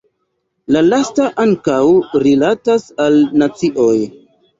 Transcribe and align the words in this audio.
La 0.75 0.81
lasta 0.85 1.27
ankaŭ 1.43 1.81
rilatas 2.23 2.87
al 3.05 3.21
nacioj. 3.43 3.93